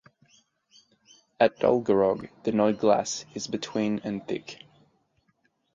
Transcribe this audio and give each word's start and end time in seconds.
At 1.39 1.59
Dolgarrog 1.59 2.29
the 2.43 2.51
Nod 2.51 2.79
Glas 2.79 3.23
is 3.35 3.45
between 3.45 4.01
and 4.03 4.27
thick. 4.27 4.63